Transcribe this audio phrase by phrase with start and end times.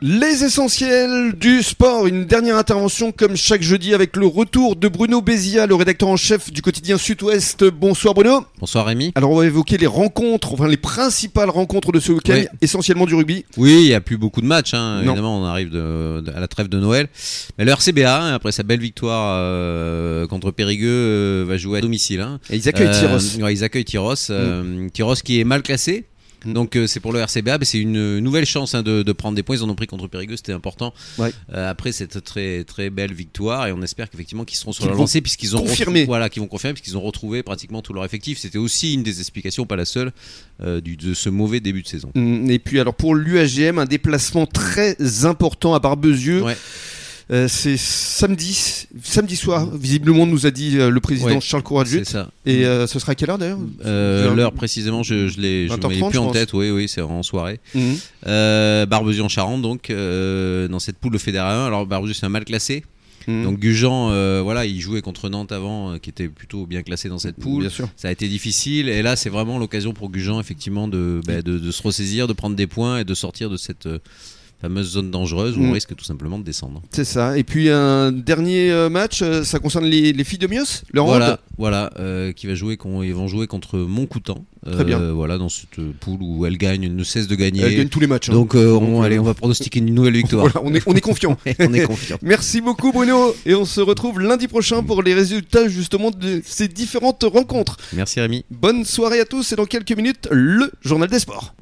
[0.00, 5.20] Les essentiels du sport, une dernière intervention comme chaque jeudi avec le retour de Bruno
[5.20, 7.64] Bézia, le rédacteur en chef du quotidien Sud-Ouest.
[7.64, 8.44] Bonsoir Bruno.
[8.60, 9.10] Bonsoir Rémi.
[9.16, 12.46] Alors on va évoquer les rencontres, enfin les principales rencontres de ce week-end, Oui.
[12.62, 13.44] essentiellement du rugby.
[13.56, 15.00] Oui, il n'y a plus beaucoup de matchs, hein.
[15.02, 17.08] Évidemment, on arrive de- de- à la trêve de Noël.
[17.58, 21.80] Mais le RCBA, hein, après sa belle victoire euh, contre Périgueux, euh, va jouer à
[21.80, 22.20] domicile.
[22.20, 22.38] hein.
[22.50, 23.42] Et ils accueillent Euh, Tyros.
[23.44, 24.14] ouais, ils accueillent Tyros.
[24.30, 26.04] euh, Tyros qui est mal classé.
[26.48, 26.52] Mm.
[26.54, 29.36] Donc euh, c'est pour le RCBA, mais c'est une nouvelle chance hein, de, de prendre
[29.36, 29.56] des points.
[29.56, 30.92] Ils en ont pris contre Périgueux, c'était important.
[31.18, 31.30] Ouais.
[31.54, 34.92] Euh, après cette très très belle victoire, et on espère qu'effectivement qu'ils seront sur la
[35.00, 35.60] lancée puisqu'ils ont
[36.02, 38.38] retrou- voilà, qu'ils vont confirmer puisqu'ils ont retrouvé pratiquement tout leur effectif.
[38.38, 40.12] C'était aussi une des explications, pas la seule,
[40.62, 42.10] euh, du, de ce mauvais début de saison.
[42.14, 46.42] Mm, Et puis alors pour l'UAGM, un déplacement très important à Barbezieux.
[46.42, 46.56] Ouais.
[47.30, 52.02] Euh, c'est samedi, samedi soir, visiblement nous a dit euh, le président Ouais, Charles Courageux.
[52.04, 52.30] C'est ça.
[52.46, 53.58] Et euh, ce sera à quelle heure d'ailleurs?
[53.84, 56.52] L'heure précisément, je, je l'ai, je 20h30, m'avais plus en tête.
[56.54, 57.60] Oui, oui, c'est en soirée.
[57.74, 57.96] Mhm.
[58.26, 61.66] Euh, Barbezieux en Charente, donc dans cette poule de Fédéral 1.
[61.66, 62.82] Alors Barbezieux c'est un mal classé.
[63.28, 63.44] Mhm.
[63.44, 67.10] Donc Gujan, euh, voilà, il jouait contre Nantes avant, euh, qui était plutôt bien classé
[67.10, 67.60] dans cette poule.
[67.60, 67.88] Bien sûr.
[67.94, 71.58] Ça a été difficile et là c'est vraiment l'occasion pour Gujan effectivement de, bah, de,
[71.58, 73.98] de se ressaisir, de prendre des points et de sortir de cette euh,
[74.60, 75.70] fameuse zone dangereuse où Mm.
[75.70, 76.82] on risque tout simplement de descendre.
[76.90, 77.38] C'est ça.
[77.38, 81.00] Et puis un dernier euh, match, euh, ça concerne les, les filles de Mios, le
[81.00, 81.06] hand.
[81.08, 84.44] Voilà, voilà, euh, qui va jouer, con- ils vont jouer contre Montcoutan.
[84.70, 84.98] Très bien.
[85.12, 87.62] Voilà, dans cette poule où elle gagne, ne cesse de gagner.
[87.62, 88.28] Elle gagne tous les matchs.
[88.28, 88.32] hein.
[88.32, 90.46] Donc, euh, on, Donc, allez, on va pronostiquer une nouvelle victoire.
[90.52, 91.38] Voilà, on est, on est confiant.
[91.60, 92.18] on est confiant.
[92.22, 96.68] Merci beaucoup Bruno et on se retrouve lundi prochain pour les résultats justement de ces
[96.68, 97.76] différentes rencontres.
[97.94, 98.44] Merci Rémi.
[98.50, 101.54] Bonne soirée à tous et dans quelques minutes le journal des sports.